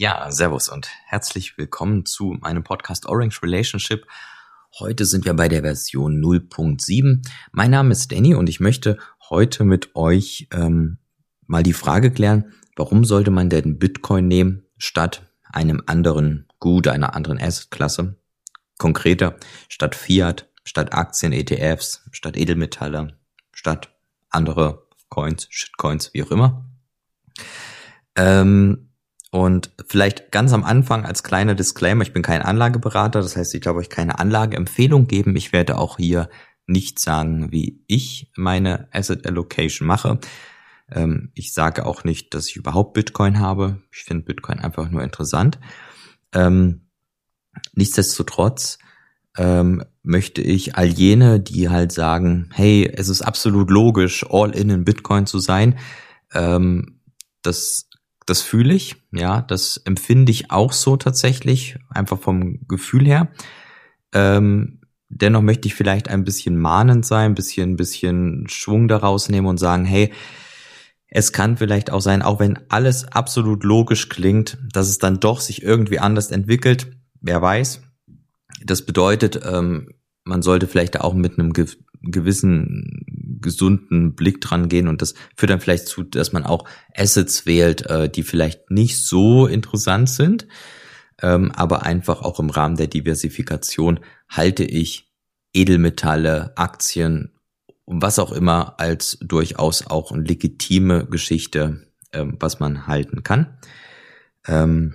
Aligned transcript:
Ja, 0.00 0.30
servus 0.30 0.70
und 0.70 0.88
herzlich 1.04 1.58
willkommen 1.58 2.06
zu 2.06 2.38
meinem 2.40 2.64
Podcast 2.64 3.04
Orange 3.04 3.42
Relationship. 3.42 4.06
Heute 4.78 5.04
sind 5.04 5.26
wir 5.26 5.34
bei 5.34 5.46
der 5.46 5.60
Version 5.60 6.22
0.7. 6.22 7.22
Mein 7.52 7.70
Name 7.70 7.92
ist 7.92 8.10
Danny 8.10 8.34
und 8.34 8.48
ich 8.48 8.60
möchte 8.60 8.96
heute 9.28 9.62
mit 9.64 9.94
euch 9.94 10.48
ähm, 10.52 10.96
mal 11.46 11.62
die 11.62 11.74
Frage 11.74 12.10
klären, 12.10 12.54
warum 12.76 13.04
sollte 13.04 13.30
man 13.30 13.50
denn 13.50 13.78
Bitcoin 13.78 14.26
nehmen 14.26 14.64
statt 14.78 15.30
einem 15.52 15.82
anderen 15.84 16.48
Gut, 16.60 16.88
einer 16.88 17.14
anderen 17.14 17.38
Assetklasse? 17.38 18.18
Konkreter, 18.78 19.36
statt 19.68 19.94
Fiat, 19.94 20.48
statt 20.64 20.94
Aktien, 20.94 21.34
ETFs, 21.34 22.08
statt 22.10 22.38
Edelmetalle, 22.38 23.18
statt 23.52 23.94
andere 24.30 24.86
Coins, 25.10 25.46
Shitcoins, 25.50 26.14
wie 26.14 26.22
auch 26.22 26.30
immer. 26.30 26.64
Ähm, 28.16 28.89
und 29.30 29.70
vielleicht 29.86 30.32
ganz 30.32 30.52
am 30.52 30.64
Anfang 30.64 31.04
als 31.04 31.22
kleiner 31.22 31.54
Disclaimer, 31.54 32.02
ich 32.02 32.12
bin 32.12 32.22
kein 32.22 32.42
Anlageberater, 32.42 33.20
das 33.20 33.36
heißt, 33.36 33.54
ich 33.54 33.60
glaube 33.60 33.78
euch 33.78 33.88
keine 33.88 34.18
Anlageempfehlung 34.18 35.06
geben. 35.06 35.36
Ich 35.36 35.52
werde 35.52 35.78
auch 35.78 35.98
hier 35.98 36.28
nicht 36.66 36.98
sagen, 36.98 37.52
wie 37.52 37.82
ich 37.86 38.30
meine 38.36 38.88
Asset 38.92 39.26
Allocation 39.26 39.86
mache. 39.86 40.18
Ähm, 40.90 41.30
ich 41.34 41.54
sage 41.54 41.86
auch 41.86 42.02
nicht, 42.02 42.34
dass 42.34 42.48
ich 42.48 42.56
überhaupt 42.56 42.94
Bitcoin 42.94 43.38
habe. 43.38 43.80
Ich 43.92 44.02
finde 44.02 44.24
Bitcoin 44.24 44.58
einfach 44.58 44.90
nur 44.90 45.02
interessant. 45.04 45.60
Ähm, 46.32 46.86
nichtsdestotrotz 47.74 48.78
ähm, 49.36 49.84
möchte 50.02 50.42
ich 50.42 50.74
all 50.74 50.88
jene, 50.88 51.38
die 51.38 51.68
halt 51.68 51.92
sagen, 51.92 52.48
hey, 52.52 52.90
es 52.92 53.08
ist 53.08 53.22
absolut 53.22 53.70
logisch, 53.70 54.26
all 54.28 54.50
in 54.50 54.70
in 54.70 54.84
Bitcoin 54.84 55.26
zu 55.26 55.38
sein, 55.38 55.78
das 57.42 57.89
das 58.30 58.42
fühle 58.42 58.72
ich, 58.74 58.94
ja, 59.10 59.42
das 59.42 59.76
empfinde 59.78 60.30
ich 60.30 60.52
auch 60.52 60.72
so 60.72 60.96
tatsächlich, 60.96 61.76
einfach 61.88 62.20
vom 62.20 62.60
Gefühl 62.68 63.04
her. 63.04 63.32
Ähm, 64.12 64.82
dennoch 65.08 65.42
möchte 65.42 65.66
ich 65.66 65.74
vielleicht 65.74 66.08
ein 66.08 66.22
bisschen 66.22 66.56
mahnend 66.56 67.04
sein, 67.04 67.32
ein 67.32 67.34
bisschen, 67.34 67.72
ein 67.72 67.76
bisschen 67.76 68.46
Schwung 68.48 68.86
daraus 68.86 69.30
nehmen 69.30 69.48
und 69.48 69.58
sagen, 69.58 69.84
hey, 69.84 70.12
es 71.08 71.32
kann 71.32 71.56
vielleicht 71.56 71.90
auch 71.90 72.00
sein, 72.00 72.22
auch 72.22 72.38
wenn 72.38 72.60
alles 72.68 73.04
absolut 73.04 73.64
logisch 73.64 74.08
klingt, 74.08 74.58
dass 74.72 74.88
es 74.88 74.98
dann 74.98 75.18
doch 75.18 75.40
sich 75.40 75.64
irgendwie 75.64 75.98
anders 75.98 76.30
entwickelt. 76.30 76.86
Wer 77.20 77.42
weiß. 77.42 77.82
Das 78.64 78.86
bedeutet, 78.86 79.40
ähm, 79.44 79.88
man 80.22 80.42
sollte 80.42 80.68
vielleicht 80.68 81.00
auch 81.00 81.14
mit 81.14 81.36
einem 81.36 81.52
gewissen 82.02 83.38
gesunden 83.40 84.14
Blick 84.14 84.40
dran 84.40 84.68
gehen 84.68 84.88
und 84.88 85.02
das 85.02 85.14
führt 85.36 85.50
dann 85.50 85.60
vielleicht 85.60 85.86
zu, 85.86 86.02
dass 86.02 86.32
man 86.32 86.44
auch 86.44 86.64
Assets 86.94 87.46
wählt, 87.46 87.86
äh, 87.86 88.08
die 88.08 88.22
vielleicht 88.22 88.70
nicht 88.70 89.04
so 89.04 89.46
interessant 89.46 90.08
sind, 90.08 90.46
ähm, 91.22 91.50
aber 91.52 91.84
einfach 91.84 92.22
auch 92.22 92.40
im 92.40 92.50
Rahmen 92.50 92.76
der 92.76 92.86
Diversifikation 92.86 94.00
halte 94.28 94.64
ich 94.64 95.10
Edelmetalle, 95.52 96.56
Aktien 96.56 97.32
was 97.90 98.18
auch 98.18 98.32
immer 98.32 98.78
als 98.78 99.18
durchaus 99.20 99.86
auch 99.86 100.12
eine 100.12 100.22
legitime 100.22 101.06
Geschichte, 101.06 101.86
ähm, 102.12 102.36
was 102.38 102.60
man 102.60 102.86
halten 102.86 103.22
kann. 103.22 103.58
Ähm, 104.46 104.94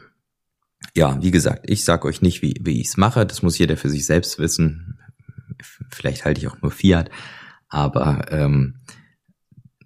ja, 0.96 1.22
wie 1.22 1.32
gesagt, 1.32 1.70
ich 1.70 1.84
sage 1.84 2.08
euch 2.08 2.22
nicht, 2.22 2.42
wie, 2.42 2.56
wie 2.62 2.80
ich 2.80 2.88
es 2.88 2.98
mache. 2.98 3.26
Das 3.26 3.42
muss 3.42 3.58
jeder 3.58 3.76
für 3.76 3.90
sich 3.90 4.06
selbst 4.06 4.40
wissen. 4.40 4.95
Vielleicht 5.90 6.26
halte 6.26 6.42
ich 6.42 6.48
auch 6.48 6.62
nur 6.62 6.72
Fiat. 6.72 7.10
Aber 7.68 8.32
ähm, 8.32 8.82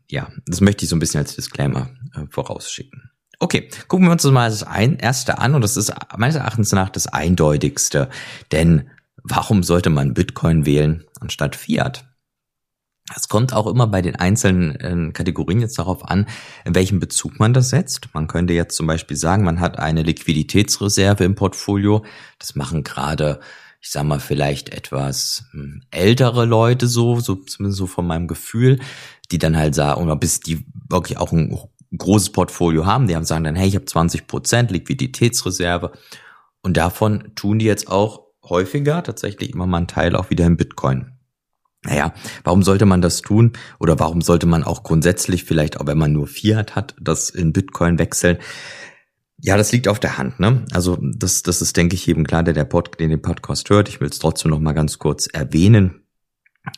ja, 0.10 0.30
das 0.46 0.62
möchte 0.62 0.84
ich 0.84 0.90
so 0.90 0.96
ein 0.96 1.00
bisschen 1.00 1.20
als 1.20 1.36
Disclaimer 1.36 1.90
äh, 2.16 2.26
vorausschicken. 2.30 3.12
Okay, 3.40 3.70
gucken 3.88 4.08
wir 4.08 4.12
uns 4.12 4.24
das 4.24 4.32
mal 4.32 4.50
das 4.50 4.64
ein, 4.64 4.98
erste 4.98 5.38
an 5.38 5.56
und 5.56 5.62
das 5.62 5.78
ist 5.78 5.94
meines 6.18 6.36
Erachtens 6.36 6.74
nach 6.74 6.90
das 6.90 7.08
eindeutigste. 7.08 8.10
Denn 8.52 8.90
warum 9.24 9.64
sollte 9.64 9.90
man 9.90 10.14
Bitcoin 10.14 10.66
wählen 10.66 11.06
anstatt 11.22 11.56
Fiat? 11.56 12.06
Es 13.16 13.28
kommt 13.28 13.54
auch 13.54 13.66
immer 13.66 13.88
bei 13.88 14.02
den 14.02 14.16
einzelnen 14.16 14.76
äh, 14.76 15.12
Kategorien 15.14 15.62
jetzt 15.62 15.80
darauf 15.80 16.08
an, 16.08 16.28
in 16.66 16.76
welchem 16.76 17.00
Bezug 17.00 17.40
man 17.40 17.54
das 17.54 17.70
setzt. 17.70 18.10
Man 18.14 18.28
könnte 18.28 18.54
jetzt 18.54 18.76
zum 18.76 18.88
Beispiel 18.88 19.18
sagen, 19.18 19.44
man 19.44 19.60
hat 19.60 19.80
eine 19.80 20.04
Liquiditätsreserve 20.04 21.24
im 21.24 21.36
Portfolio. 21.36 22.06
Das 22.38 22.56
machen 22.56 22.84
gerade 22.84 23.40
ich 23.82 23.92
sag 23.92 24.04
mal, 24.04 24.20
vielleicht 24.20 24.70
etwas 24.70 25.46
hm, 25.52 25.82
ältere 25.92 26.46
Leute 26.46 26.88
so, 26.88 27.20
so 27.20 27.36
zumindest 27.36 27.78
so 27.78 27.88
von 27.88 28.06
meinem 28.06 28.28
Gefühl, 28.28 28.80
die 29.32 29.38
dann 29.38 29.58
halt 29.58 29.76
sagen, 29.76 30.04
oder 30.04 30.16
bis 30.16 30.40
die 30.42 30.66
wirklich 30.90 31.18
auch 31.18 31.32
ein 31.32 31.58
großes 31.98 32.32
Portfolio 32.32 32.86
haben, 32.86 33.08
die 33.08 33.16
haben 33.16 33.26
sagen 33.26 33.44
dann, 33.44 33.56
hey, 33.56 33.68
ich 33.68 33.76
habe 33.76 33.86
20 33.86 34.28
Prozent 34.28 34.72
Liquiditätsreserve 34.72 35.94
und 36.62 36.78
davon 36.78 37.32
tun 37.36 37.60
die 37.60 37.66
jetzt 37.66 37.88
auch 37.88 38.28
häufiger 38.44 39.04
tatsächlich 39.04 39.54
immer 39.54 39.68
mal 39.68 39.78
einen 39.78 39.88
Teil 39.88 40.16
auch 40.16 40.30
wieder 40.30 40.46
in 40.46 40.58
Bitcoin. 40.58 41.14
Naja, 41.84 42.14
warum 42.44 42.62
sollte 42.64 42.86
man 42.86 43.02
das 43.02 43.22
tun? 43.22 43.54
Oder 43.80 44.00
warum 44.00 44.22
sollte 44.22 44.46
man 44.46 44.66
auch 44.66 44.84
grundsätzlich 44.84 45.46
vielleicht, 45.46 45.80
auch 45.80 45.88
wenn 45.88 45.98
man 45.98 46.12
nur 46.12 46.28
Fiat 46.28 46.76
hat, 46.76 46.96
das 47.00 47.30
in 47.30 47.54
Bitcoin 47.54 47.98
wechseln? 47.98 48.38
Ja, 49.42 49.58
das 49.58 49.72
liegt 49.72 49.88
auf 49.88 50.00
der 50.00 50.18
Hand. 50.18 50.40
Ne? 50.40 50.66
Also 50.72 50.98
das, 51.02 51.44
das 51.44 51.62
ist, 51.62 51.78
denke 51.78 51.96
ich, 51.96 52.08
eben 52.08 52.26
klar, 52.26 52.44
der, 52.44 52.54
der 52.54 52.66
Pod, 52.66 53.00
den 53.00 53.10
den 53.10 53.22
Podcast 53.22 53.70
hört. 53.70 53.90
Ich 53.90 54.02
will 54.02 54.10
es 54.10 54.20
trotzdem 54.20 54.52
noch 54.52 54.60
mal 54.60 54.74
ganz 54.74 55.00
kurz 55.00 55.28
erwähnen. 55.28 56.04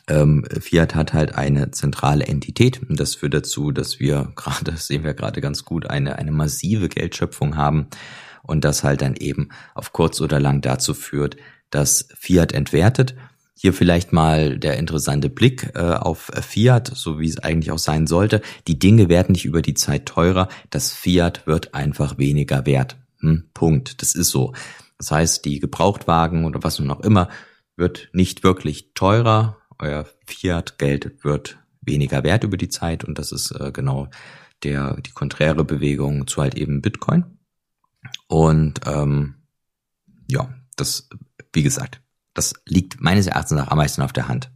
Ähm, 0.08 0.44
Fiat 0.60 0.94
hat 0.94 1.12
halt 1.12 1.34
eine 1.34 1.70
zentrale 1.72 2.24
Entität 2.26 2.80
das 2.88 3.16
führt 3.16 3.34
dazu, 3.34 3.72
dass 3.72 3.98
wir 3.98 4.32
gerade, 4.36 4.64
das 4.70 4.86
sehen 4.86 5.04
wir 5.04 5.12
gerade 5.14 5.40
ganz 5.40 5.64
gut, 5.64 5.90
eine, 5.90 6.16
eine 6.16 6.30
massive 6.30 6.88
Geldschöpfung 6.88 7.56
haben 7.56 7.88
und 8.42 8.64
das 8.64 8.84
halt 8.84 9.02
dann 9.02 9.16
eben 9.16 9.48
auf 9.74 9.92
kurz 9.92 10.20
oder 10.20 10.40
lang 10.40 10.60
dazu 10.60 10.94
führt, 10.94 11.36
dass 11.70 12.08
Fiat 12.16 12.52
entwertet 12.52 13.14
hier 13.54 13.72
vielleicht 13.72 14.12
mal 14.12 14.58
der 14.58 14.78
interessante 14.78 15.28
Blick 15.28 15.70
äh, 15.74 15.94
auf 15.94 16.30
Fiat, 16.40 16.90
so 16.94 17.20
wie 17.20 17.28
es 17.28 17.38
eigentlich 17.38 17.70
auch 17.70 17.78
sein 17.78 18.06
sollte. 18.06 18.42
Die 18.66 18.78
Dinge 18.78 19.08
werden 19.08 19.32
nicht 19.32 19.44
über 19.44 19.62
die 19.62 19.74
Zeit 19.74 20.06
teurer. 20.06 20.48
Das 20.70 20.92
Fiat 20.92 21.46
wird 21.46 21.74
einfach 21.74 22.18
weniger 22.18 22.66
wert. 22.66 22.96
Hm, 23.20 23.44
Punkt. 23.54 24.02
Das 24.02 24.14
ist 24.14 24.30
so. 24.30 24.52
Das 24.98 25.10
heißt, 25.10 25.44
die 25.44 25.60
Gebrauchtwagen 25.60 26.44
oder 26.44 26.62
was 26.62 26.78
nun 26.78 26.90
auch 26.90 27.00
immer 27.00 27.28
wird 27.76 28.08
nicht 28.12 28.42
wirklich 28.42 28.94
teurer. 28.94 29.58
Euer 29.78 30.06
Fiat-Geld 30.26 31.24
wird 31.24 31.58
weniger 31.80 32.22
wert 32.22 32.44
über 32.44 32.56
die 32.56 32.68
Zeit 32.68 33.04
und 33.04 33.18
das 33.18 33.32
ist 33.32 33.50
äh, 33.52 33.72
genau 33.72 34.08
der 34.62 35.00
die 35.00 35.10
konträre 35.10 35.64
Bewegung 35.64 36.26
zu 36.28 36.40
halt 36.40 36.54
eben 36.54 36.82
Bitcoin. 36.82 37.38
Und 38.28 38.80
ähm, 38.86 39.34
ja, 40.28 40.54
das 40.76 41.08
wie 41.52 41.62
gesagt 41.62 42.00
das 42.34 42.54
liegt 42.66 43.00
meines 43.00 43.26
Erachtens 43.26 43.58
nach 43.58 43.68
am 43.68 43.78
meisten 43.78 44.02
auf 44.02 44.12
der 44.12 44.28
Hand. 44.28 44.50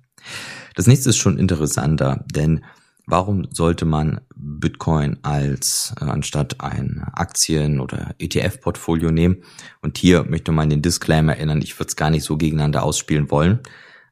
Das 0.74 0.86
nächste 0.86 1.10
ist 1.10 1.16
schon 1.16 1.38
interessanter, 1.38 2.24
denn 2.34 2.64
warum 3.06 3.46
sollte 3.50 3.84
man 3.84 4.20
Bitcoin 4.34 5.18
als 5.22 5.94
äh, 6.00 6.04
anstatt 6.04 6.60
ein 6.60 7.02
Aktien- 7.12 7.80
oder 7.80 8.14
ETF-Portfolio 8.18 9.10
nehmen? 9.10 9.42
Und 9.80 9.98
hier 9.98 10.24
möchte 10.24 10.52
man 10.52 10.68
den 10.68 10.82
Disclaimer 10.82 11.36
erinnern, 11.36 11.62
ich 11.62 11.78
würde 11.78 11.88
es 11.88 11.96
gar 11.96 12.10
nicht 12.10 12.24
so 12.24 12.36
gegeneinander 12.36 12.82
ausspielen 12.82 13.30
wollen. 13.30 13.60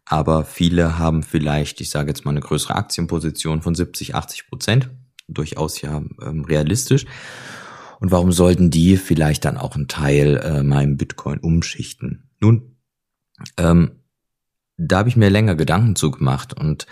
Aber 0.07 0.45
viele 0.45 0.99
haben 0.99 1.23
vielleicht, 1.23 1.81
ich 1.81 1.91
sage 1.91 2.09
jetzt 2.09 2.25
mal, 2.25 2.31
eine 2.31 2.41
größere 2.41 2.75
Aktienposition 2.75 3.63
von 3.63 3.75
70, 3.75 4.15
80 4.15 4.49
Prozent. 4.49 4.91
Durchaus 5.29 5.81
ja 5.81 6.03
ähm, 6.23 6.45
realistisch. 6.45 7.07
Und 8.01 8.11
warum 8.11 8.33
sollten 8.33 8.71
die 8.71 8.99
vielleicht 8.99 9.47
dann 9.47 9.57
auch 9.57 9.75
einen 9.75 9.89
Teil 9.89 10.37
äh, 10.37 10.63
meinem 10.63 10.99
Bitcoin 10.99 11.39
umschichten? 11.39 12.29
Nun, 12.39 12.74
ähm, 13.57 13.93
da 14.77 14.99
habe 14.99 15.09
ich 15.09 15.17
mir 15.17 15.31
länger 15.31 15.55
Gedanken 15.55 15.97
zu 15.97 16.11
gemacht 16.11 16.55
und 16.55 16.87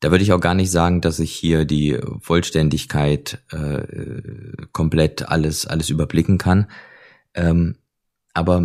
da 0.00 0.10
würde 0.10 0.22
ich 0.22 0.32
auch 0.32 0.40
gar 0.40 0.54
nicht 0.54 0.70
sagen, 0.70 1.00
dass 1.00 1.18
ich 1.18 1.32
hier 1.32 1.64
die 1.64 1.98
Vollständigkeit 2.20 3.42
äh, 3.50 3.82
komplett 4.72 5.28
alles 5.28 5.66
alles 5.66 5.88
überblicken 5.88 6.38
kann. 6.38 6.66
Ähm, 7.34 7.76
aber 8.34 8.62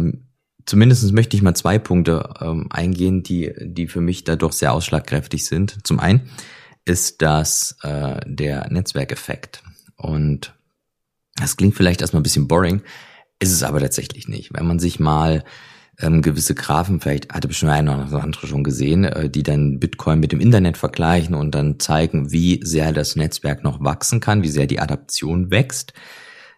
zumindest 0.66 1.12
möchte 1.13 1.38
ich 1.38 1.42
mal 1.42 1.56
zwei 1.56 1.80
Punkte 1.80 2.34
ähm, 2.42 2.68
eingehen, 2.69 3.24
die 3.24 3.54
die 3.62 3.88
für 3.88 4.01
mich 4.01 4.25
da 4.25 4.36
doch 4.36 4.51
sehr 4.51 4.74
ausschlagkräftig 4.74 5.45
sind. 5.45 5.88
Zum 5.88 6.00
einen 6.00 6.30
ist 6.84 7.22
das 7.22 7.78
äh, 7.84 8.19
der 8.25 8.69
Netzwerkeffekt 8.69 9.63
und 9.95 10.54
das 11.36 11.56
klingt 11.56 11.75
vielleicht 11.75 12.01
erstmal 12.01 12.19
ein 12.19 12.24
bisschen 12.24 12.48
boring, 12.48 12.81
ist 13.40 13.54
es 13.54 13.63
aber 13.63 13.80
tatsächlich 13.80 14.28
nicht. 14.28 14.54
Wenn 14.54 14.68
man 14.68 14.80
sich 14.80 15.00
mal 15.00 15.45
ähm, 16.00 16.22
gewisse 16.22 16.56
Graphen, 16.56 17.00
vielleicht 17.00 17.34
hatte 17.34 17.48
bestimmt 17.48 17.72
einer 17.72 18.08
oder 18.08 18.24
andere 18.24 18.48
schon 18.48 18.64
gesehen, 18.64 19.04
äh, 19.04 19.30
die 19.30 19.44
dann 19.44 19.80
Bitcoin 19.80 20.20
mit 20.20 20.32
dem 20.32 20.40
Internet 20.40 20.78
vergleichen 20.78 21.36
und 21.36 21.54
dann 21.54 21.80
zeigen, 21.80 22.32
wie 22.32 22.60
sehr 22.64 22.92
das 22.94 23.16
Netzwerk 23.16 23.64
noch 23.64 23.84
wachsen 23.84 24.20
kann, 24.20 24.44
wie 24.44 24.50
sehr 24.50 24.68
die 24.68 24.80
Adaption 24.80 25.52
wächst. 25.52 25.94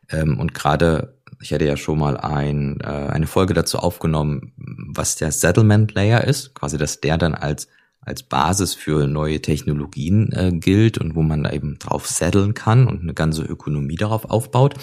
Ähm, 0.10 0.40
und 0.40 0.54
gerade, 0.54 1.18
ich 1.42 1.54
hatte 1.54 1.66
ja 1.66 1.78
schon 1.78 2.00
mal 2.00 2.18
ein, 2.18 2.80
äh, 2.82 2.88
eine 2.88 3.28
Folge 3.28 3.54
dazu 3.54 3.80
aufgenommen, 3.80 4.54
was 4.58 5.16
der 5.16 5.32
Settlement 5.32 5.94
Layer 5.94 6.24
ist, 6.24 6.54
quasi, 6.54 6.78
dass 6.78 7.02
der 7.02 7.18
dann 7.18 7.36
als 7.36 7.68
als 8.06 8.24
Basis 8.24 8.74
für 8.74 9.08
neue 9.08 9.42
Technologien 9.42 10.32
äh, 10.34 10.52
gilt 10.52 10.98
und 10.98 11.16
wo 11.16 11.22
man 11.22 11.46
eben 11.46 11.80
drauf 11.80 12.06
setteln 12.08 12.54
kann 12.54 12.86
und 12.86 13.02
eine 13.02 13.14
ganze 13.14 13.44
Ökonomie 13.44 13.96
darauf 13.96 14.26
aufbaut 14.26 14.76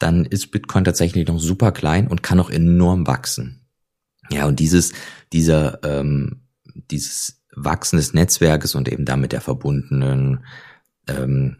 dann 0.00 0.24
ist 0.24 0.50
Bitcoin 0.50 0.84
tatsächlich 0.84 1.28
noch 1.28 1.38
super 1.38 1.72
klein 1.72 2.08
und 2.08 2.22
kann 2.22 2.38
noch 2.38 2.50
enorm 2.50 3.06
wachsen. 3.06 3.66
Ja, 4.30 4.46
und 4.46 4.60
dieses, 4.60 4.92
dieser, 5.32 5.82
ähm, 5.84 6.42
dieses 6.64 7.42
Wachsen 7.54 7.96
des 7.96 8.14
Netzwerkes 8.14 8.74
und 8.74 8.88
eben 8.88 9.04
damit 9.04 9.32
der 9.32 9.40
verbundenen, 9.40 10.44
ähm, 11.08 11.56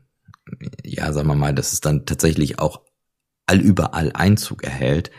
ja, 0.84 1.12
sagen 1.12 1.28
wir 1.28 1.34
mal, 1.34 1.54
dass 1.54 1.72
es 1.72 1.81
dann 1.81 2.06
tatsächlich 2.06 2.58
auch 2.58 2.82
allüberall 3.46 4.12
Einzug 4.14 4.64
erhält, 4.64 5.10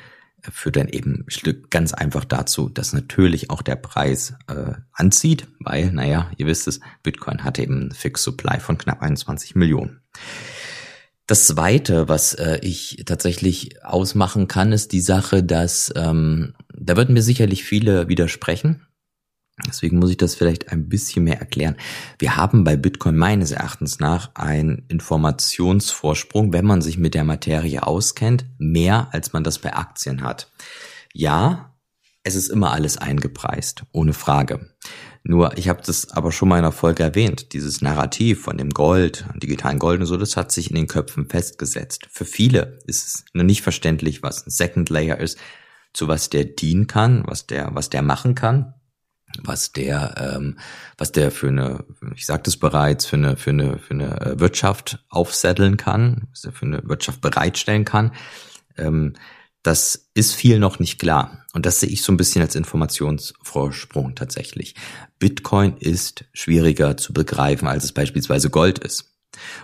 führt 0.50 0.78
dann 0.78 0.88
eben 0.88 1.26
ganz 1.70 1.94
einfach 1.94 2.26
dazu, 2.26 2.70
dass 2.70 2.94
natürlich 2.94 3.50
auch 3.52 3.62
der 3.62 3.76
Preis 3.76 4.34
äh, 4.48 4.74
anzieht, 4.92 5.48
weil, 5.60 5.92
naja, 5.92 6.32
ihr 6.38 6.48
wisst 6.48 6.68
es, 6.68 6.80
Bitcoin 7.04 7.44
hat 7.44 7.60
eben 7.60 7.80
einen 7.80 7.92
Fixed 7.92 8.24
Supply 8.24 8.60
von 8.60 8.78
knapp 8.78 9.02
21 9.02 9.56
Millionen. 9.56 10.02
Das 11.32 11.48
Zweite, 11.48 12.10
was 12.10 12.34
äh, 12.34 12.60
ich 12.62 13.04
tatsächlich 13.06 13.86
ausmachen 13.86 14.50
kann, 14.50 14.74
ist 14.74 14.92
die 14.92 15.00
Sache, 15.00 15.44
dass 15.44 15.90
ähm, 15.96 16.56
da 16.78 16.98
würden 16.98 17.14
mir 17.14 17.22
sicherlich 17.22 17.64
viele 17.64 18.10
widersprechen. 18.10 18.86
Deswegen 19.66 19.98
muss 19.98 20.10
ich 20.10 20.18
das 20.18 20.36
vielleicht 20.36 20.74
ein 20.74 20.90
bisschen 20.90 21.24
mehr 21.24 21.40
erklären. 21.40 21.78
Wir 22.20 22.36
haben 22.36 22.66
bei 22.66 22.76
Bitcoin 22.76 23.16
meines 23.16 23.52
Erachtens 23.52 24.02
nach 24.02 24.36
einen 24.36 24.84
Informationsvorsprung, 24.90 26.52
wenn 26.52 26.66
man 26.66 26.82
sich 26.82 26.98
mit 26.98 27.14
der 27.14 27.24
Materie 27.24 27.88
auskennt, 27.88 28.44
mehr 28.58 29.08
als 29.14 29.32
man 29.32 29.46
das 29.46 29.60
bei 29.60 29.74
Aktien 29.74 30.24
hat. 30.24 30.52
Ja, 31.14 31.78
es 32.24 32.36
ist 32.36 32.50
immer 32.50 32.74
alles 32.74 32.98
eingepreist, 32.98 33.84
ohne 33.94 34.12
Frage. 34.12 34.70
Nur, 35.24 35.58
ich 35.58 35.70
habe 35.70 35.82
das 35.86 36.12
aber 36.12 36.32
schon 36.32 36.50
mal 36.50 36.58
in 36.58 36.64
der 36.64 36.72
Folge 36.72 37.04
erwähnt, 37.04 37.54
dieses 37.54 37.82
Narrativ 37.82 38.42
von 38.42 38.58
dem 38.58 38.72
Gold, 38.72 39.26
digitalen 39.36 39.78
Gold 39.78 40.00
und 40.00 40.08
so, 40.08 40.18
das 40.18 40.36
hat 40.36 40.52
sich 40.52 40.70
in 40.70 40.76
den 40.76 40.88
Köpfen 40.88 41.30
festgesetzt. 41.30 42.08
Für 42.10 42.26
viele 42.26 42.80
ist 42.86 43.08
es 43.08 43.26
nur 43.34 43.44
nicht 43.44 43.62
verständlich, 43.62 44.24
was 44.24 44.46
ein 44.46 44.50
Second 44.50 44.90
Layer 44.90 45.20
ist, 45.20 45.38
zu 45.94 46.08
was 46.08 46.30
der 46.30 46.46
dienen 46.46 46.88
kann, 46.88 47.24
was 47.28 47.46
der, 47.46 47.70
was 47.74 47.90
der 47.90 48.02
machen 48.02 48.34
kann 48.34 48.74
was 49.44 49.72
der, 49.72 50.36
ähm, 50.36 50.58
was 50.98 51.12
der 51.12 51.32
für 51.32 51.48
eine, 51.48 51.86
ich 52.16 52.26
sagte 52.26 52.50
es 52.50 52.58
bereits, 52.58 53.06
für 53.06 53.16
eine, 53.16 53.38
für 53.38 53.52
eine, 53.52 53.80
für 53.80 53.94
eine 53.94 54.22
äh, 54.22 54.40
Wirtschaft 54.40 55.04
aufsetteln 55.10 55.78
kann, 55.78 56.28
was 56.32 56.44
er 56.46 56.52
für 56.52 56.66
eine 56.66 56.82
Wirtschaft 56.84 57.22
bereitstellen 57.22 57.86
kann, 57.86 58.14
ähm, 58.78 59.14
das 59.64 60.10
ist 60.14 60.34
viel 60.34 60.60
noch 60.60 60.80
nicht 60.80 61.00
klar. 61.00 61.41
Und 61.54 61.66
das 61.66 61.80
sehe 61.80 61.90
ich 61.90 62.02
so 62.02 62.12
ein 62.12 62.18
bisschen 62.18 62.42
als 62.42 62.56
Informationsvorsprung 62.56 64.16
tatsächlich. 64.16 64.76
Bitcoin 65.20 65.76
ist 65.78 66.26
schwieriger 66.34 66.98
zu 66.98 67.14
begreifen, 67.14 67.68
als 67.68 67.84
es 67.84 67.92
beispielsweise 67.92 68.50
Gold 68.50 68.80
ist. 68.80 69.12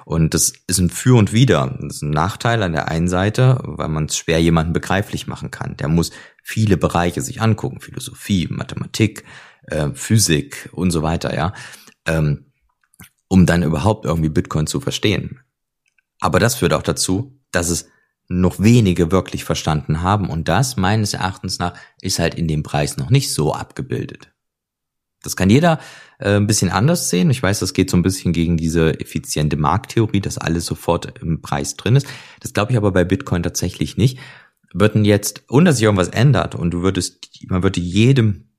Und 0.06 0.34
das 0.34 0.54
ist 0.68 0.80
ein 0.80 0.90
Für 0.90 1.18
und 1.18 1.34
Wider. 1.34 1.78
Das 1.82 1.98
ist 1.98 2.02
ein 2.02 2.12
Nachteil 2.12 2.64
an 2.64 2.72
der 2.72 2.88
einen 2.88 3.08
Seite, 3.08 3.60
weil 3.64 3.90
man 3.90 4.06
es 4.06 4.18
schwer 4.18 4.42
jemandem 4.42 4.74
begreiflich 4.74 5.28
machen 5.28 5.52
kann. 5.52 5.78
Der 5.78 5.88
muss 5.88 6.12
viele 6.44 6.78
Bereiche 6.78 7.22
sich 7.22 7.42
angucken, 7.42 7.82
Philosophie, 7.82 8.48
Mathematik, 8.50 9.24
äh, 9.64 9.90
Physik 9.94 10.70
und 10.72 10.92
so 10.92 11.02
weiter, 11.04 11.36
ja, 11.36 11.54
ähm, 12.06 12.52
um 13.28 13.46
dann 13.46 13.64
überhaupt 13.64 14.06
irgendwie 14.06 14.30
Bitcoin 14.30 14.68
zu 14.68 14.80
verstehen. 14.80 15.42
Aber 16.20 16.40
das 16.40 16.56
führt 16.56 16.74
auch 16.74 16.84
dazu, 16.84 17.40
dass 17.52 17.70
es 17.70 17.90
noch 18.30 18.60
wenige 18.60 19.12
wirklich 19.12 19.44
verstanden 19.44 20.02
haben 20.02 20.30
und 20.30 20.48
das 20.48 20.76
meines 20.76 21.14
Erachtens 21.14 21.60
nach 21.60 21.74
ist 22.02 22.20
halt 22.20 22.36
in 22.36 22.48
dem 22.48 22.64
Preis 22.64 22.98
noch 22.98 23.10
nicht 23.10 23.34
so 23.34 23.54
abgebildet. 23.54 24.32
Das 25.24 25.36
kann 25.36 25.50
jeder 25.50 25.80
äh, 26.20 26.36
ein 26.36 26.48
bisschen 26.48 26.70
anders 26.70 27.10
sehen. 27.10 27.30
Ich 27.30 27.42
weiß, 27.42 27.60
das 27.60 27.74
geht 27.74 27.90
so 27.90 27.98
ein 27.98 28.04
bisschen 28.04 28.34
gegen 28.34 28.58
diese 28.58 29.00
effiziente 29.00 29.58
Markttheorie, 29.58 30.22
dass 30.22 30.38
alles 30.38 30.66
sofort 30.66 31.20
im 31.22 31.42
Preis 31.42 31.76
drin 31.76 31.96
ist. 31.96 32.08
Das 32.40 32.54
glaube 32.54 32.72
ich 32.72 32.78
aber 32.78 32.92
bei 32.92 33.04
Bitcoin 33.04 33.44
tatsächlich 33.44 33.98
nicht. 33.98 34.20
Würden 34.74 35.06
jetzt, 35.06 35.44
ohne 35.50 35.66
dass 35.66 35.78
sich 35.78 35.86
irgendwas 35.86 36.10
ändert 36.10 36.54
und 36.54 36.72
du 36.72 36.82
würdest, 36.82 37.30
man 37.48 37.64
würde 37.64 37.80
jedem 37.80 38.50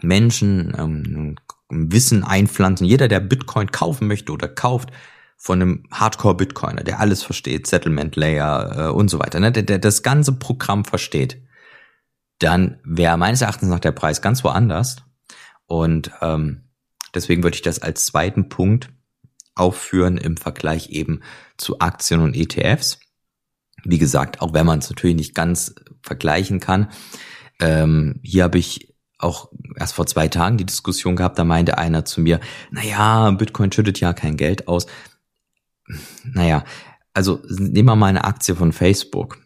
Menschen 0.00 0.74
ähm, 0.78 1.36
Wissen 1.68 2.24
einpflanzen. 2.24 2.86
Jeder, 2.86 3.08
der 3.08 3.20
Bitcoin 3.20 3.70
kaufen 3.70 4.08
möchte 4.08 4.32
oder 4.32 4.48
kauft, 4.48 4.90
von 5.38 5.62
einem 5.62 5.84
Hardcore-Bitcoiner, 5.92 6.82
der 6.82 6.98
alles 7.00 7.22
versteht, 7.22 7.68
Settlement 7.68 8.16
Layer 8.16 8.88
äh, 8.88 8.90
und 8.90 9.08
so 9.08 9.20
weiter, 9.20 9.38
ne, 9.38 9.52
der, 9.52 9.62
der 9.62 9.78
das 9.78 10.02
ganze 10.02 10.32
Programm 10.32 10.84
versteht, 10.84 11.40
dann 12.40 12.80
wäre 12.84 13.16
meines 13.16 13.40
Erachtens 13.40 13.68
nach 13.68 13.78
der 13.78 13.92
Preis 13.92 14.20
ganz 14.20 14.42
woanders. 14.44 14.96
Und 15.66 16.10
ähm, 16.20 16.64
deswegen 17.14 17.42
würde 17.44 17.54
ich 17.54 17.62
das 17.62 17.80
als 17.80 18.04
zweiten 18.04 18.48
Punkt 18.48 18.90
aufführen 19.54 20.18
im 20.18 20.36
Vergleich 20.36 20.90
eben 20.90 21.20
zu 21.56 21.78
Aktien 21.80 22.20
und 22.20 22.34
ETFs. 22.34 22.98
Wie 23.84 23.98
gesagt, 23.98 24.40
auch 24.40 24.52
wenn 24.54 24.66
man 24.66 24.80
es 24.80 24.90
natürlich 24.90 25.16
nicht 25.16 25.34
ganz 25.34 25.74
vergleichen 26.02 26.58
kann. 26.58 26.90
Ähm, 27.60 28.20
hier 28.22 28.44
habe 28.44 28.58
ich 28.58 28.94
auch 29.18 29.50
erst 29.76 29.94
vor 29.94 30.06
zwei 30.06 30.28
Tagen 30.28 30.58
die 30.58 30.66
Diskussion 30.66 31.16
gehabt, 31.16 31.38
da 31.38 31.44
meinte 31.44 31.76
einer 31.76 32.04
zu 32.04 32.20
mir, 32.20 32.40
naja, 32.70 33.30
Bitcoin 33.32 33.72
schüttet 33.72 34.00
ja 34.00 34.12
kein 34.12 34.36
Geld 34.36 34.68
aus. 34.68 34.86
Naja, 36.24 36.64
also 37.14 37.40
nehmen 37.48 37.88
wir 37.88 37.96
mal 37.96 38.06
eine 38.06 38.24
Aktie 38.24 38.54
von 38.54 38.72
Facebook. 38.72 39.38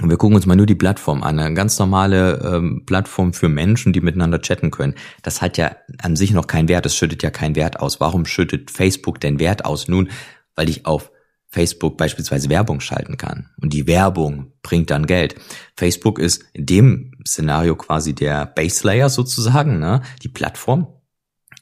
Und 0.00 0.08
wir 0.08 0.16
gucken 0.16 0.36
uns 0.36 0.46
mal 0.46 0.56
nur 0.56 0.66
die 0.66 0.74
Plattform 0.74 1.22
an. 1.22 1.38
Eine 1.38 1.54
ganz 1.54 1.78
normale 1.78 2.40
ähm, 2.42 2.84
Plattform 2.86 3.32
für 3.32 3.48
Menschen, 3.48 3.92
die 3.92 4.00
miteinander 4.00 4.40
chatten 4.40 4.70
können. 4.70 4.94
Das 5.22 5.42
hat 5.42 5.58
ja 5.58 5.76
an 6.00 6.16
sich 6.16 6.32
noch 6.32 6.46
keinen 6.46 6.68
Wert. 6.68 6.84
Das 6.84 6.94
schüttet 6.94 7.22
ja 7.22 7.30
keinen 7.30 7.56
Wert 7.56 7.80
aus. 7.80 8.00
Warum 8.00 8.24
schüttet 8.24 8.70
Facebook 8.70 9.20
denn 9.20 9.40
Wert 9.40 9.64
aus? 9.64 9.88
Nun, 9.88 10.10
weil 10.54 10.68
ich 10.68 10.86
auf 10.86 11.10
Facebook 11.48 11.96
beispielsweise 11.96 12.48
Werbung 12.48 12.80
schalten 12.80 13.16
kann. 13.16 13.50
Und 13.60 13.72
die 13.72 13.86
Werbung 13.88 14.52
bringt 14.62 14.90
dann 14.90 15.06
Geld. 15.06 15.34
Facebook 15.76 16.18
ist 16.20 16.44
in 16.52 16.66
dem 16.66 17.12
Szenario 17.26 17.74
quasi 17.74 18.14
der 18.14 18.46
Base 18.46 18.86
Layer 18.86 19.08
sozusagen, 19.08 19.80
ne? 19.80 20.02
die 20.22 20.28
Plattform. 20.28 20.86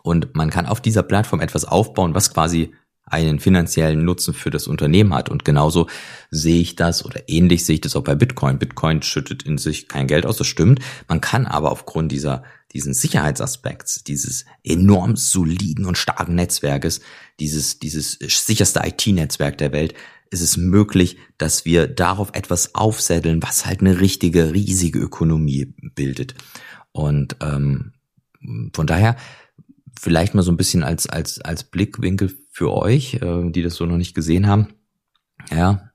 Und 0.02 0.34
man 0.36 0.50
kann 0.50 0.66
auf 0.66 0.80
dieser 0.80 1.02
Plattform 1.02 1.40
etwas 1.40 1.64
aufbauen, 1.64 2.14
was 2.14 2.32
quasi 2.32 2.74
einen 3.10 3.40
finanziellen 3.40 4.05
Nutzen 4.05 4.34
für 4.34 4.50
das 4.50 4.66
Unternehmen 4.66 5.14
hat. 5.14 5.28
Und 5.28 5.44
genauso 5.44 5.88
sehe 6.31 6.60
ich 6.60 6.76
das 6.76 7.05
oder 7.05 7.28
ähnlich 7.28 7.64
sehe 7.64 7.75
ich 7.75 7.81
das 7.81 7.96
auch 7.96 8.05
bei 8.05 8.14
Bitcoin. 8.14 8.58
Bitcoin 8.58 9.02
schüttet 9.02 9.43
in 9.43 9.58
sich 9.58 9.88
kein 9.88 10.06
Geld 10.06 10.26
aus, 10.26 10.37
das 10.37 10.46
stimmt. 10.46 10.81
Man 11.08 11.20
kann 11.20 11.46
aber 11.46 11.72
aufgrund 11.72 12.12
dieser, 12.12 12.43
diesen 12.72 12.94
Sicherheitsaspekts, 12.94 14.05
dieses 14.05 14.44
enorm 14.65 15.17
soliden 15.17 15.84
und 15.84 15.98
starken 15.98 16.34
Netzwerkes, 16.34 17.00
dieses, 17.41 17.79
dieses 17.79 18.19
sicherste 18.20 18.82
IT-Netzwerk 18.84 19.58
der 19.58 19.72
Welt, 19.72 19.94
ist 20.31 20.43
es 20.43 20.56
möglich, 20.56 21.17
dass 21.38 21.65
wir 21.65 21.86
darauf 21.86 22.31
etwas 22.34 22.74
aufsetteln, 22.74 23.43
was 23.43 23.67
halt 23.67 23.81
eine 23.81 24.00
richtige, 24.00 24.53
riesige 24.53 24.98
Ökonomie 24.98 25.74
bildet. 25.94 26.34
Und 26.93 27.36
ähm, 27.41 27.93
von 28.72 28.86
daher 28.86 29.17
vielleicht 29.98 30.34
mal 30.34 30.43
so 30.43 30.52
ein 30.52 30.56
bisschen 30.56 30.84
als, 30.84 31.08
als, 31.08 31.40
als 31.40 31.64
Blickwinkel 31.64 32.36
für 32.50 32.72
euch, 32.72 33.14
äh, 33.14 33.50
die 33.50 33.62
das 33.62 33.74
so 33.74 33.86
noch 33.86 33.96
nicht 33.96 34.14
gesehen 34.14 34.46
haben. 34.46 34.69
Ja, 35.50 35.88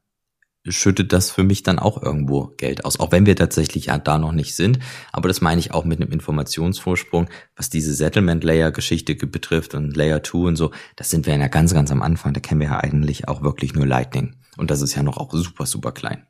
schüttet 0.66 1.12
das 1.12 1.30
für 1.30 1.44
mich 1.44 1.64
dann 1.64 1.78
auch 1.78 2.02
irgendwo 2.02 2.54
Geld 2.58 2.86
aus, 2.86 3.00
auch 3.00 3.12
wenn 3.12 3.26
wir 3.26 3.36
tatsächlich 3.36 3.88
ja 3.88 3.98
da 3.98 4.18
noch 4.18 4.32
nicht 4.32 4.56
sind. 4.56 4.80
Aber 5.12 5.28
das 5.28 5.42
meine 5.42 5.60
ich 5.60 5.74
auch 5.74 5.84
mit 5.84 6.02
einem 6.02 6.12
Informationsvorsprung, 6.12 7.28
was 7.56 7.70
diese 7.70 7.94
Settlement-Layer-Geschichte 7.94 9.16
betrifft 9.16 9.76
und 9.76 9.96
Layer 9.96 10.24
2 10.24 10.38
und 10.38 10.56
so. 10.56 10.72
Das 10.96 11.10
sind 11.10 11.26
wir 11.26 11.36
ja 11.36 11.48
ganz, 11.48 11.74
ganz 11.74 11.92
am 11.92 12.02
Anfang. 12.02 12.34
Da 12.34 12.40
kennen 12.40 12.62
wir 12.62 12.68
ja 12.68 12.80
eigentlich 12.80 13.28
auch 13.28 13.42
wirklich 13.42 13.74
nur 13.74 13.86
Lightning. 13.86 14.36
Und 14.58 14.72
das 14.72 14.82
ist 14.82 14.96
ja 14.96 15.04
noch 15.04 15.18
auch 15.18 15.34
super, 15.34 15.66
super 15.66 15.92
klein. 15.92 16.26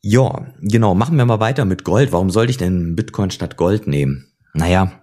Ja, 0.00 0.46
genau. 0.60 0.94
Machen 0.94 1.16
wir 1.16 1.24
mal 1.24 1.40
weiter 1.40 1.64
mit 1.64 1.84
Gold. 1.84 2.12
Warum 2.12 2.30
sollte 2.30 2.50
ich 2.50 2.56
denn 2.56 2.94
Bitcoin 2.94 3.30
statt 3.30 3.56
Gold 3.56 3.86
nehmen? 3.86 4.32
Naja, 4.54 5.02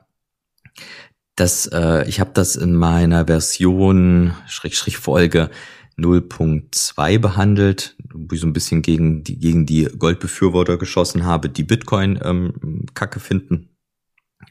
das, 1.39 1.67
äh, 1.67 2.07
ich 2.07 2.19
habe 2.19 2.31
das 2.33 2.55
in 2.55 2.75
meiner 2.75 3.27
Version 3.27 4.33
Schrägstrich 4.47 4.97
Folge 4.97 5.49
0.2 5.97 7.19
behandelt, 7.19 7.95
wo 8.13 8.33
ich 8.35 8.41
so 8.41 8.47
ein 8.47 8.53
bisschen 8.53 8.81
gegen 8.81 9.23
die, 9.23 9.39
gegen 9.39 9.65
die 9.65 9.85
Goldbefürworter 9.85 10.77
geschossen 10.77 11.25
habe, 11.25 11.49
die 11.49 11.63
Bitcoin 11.63 12.19
ähm, 12.23 12.85
Kacke 12.93 13.19
finden. 13.19 13.69